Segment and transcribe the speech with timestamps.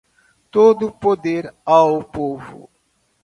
[0.55, 1.45] Todo poder
[1.75, 2.61] ao povo.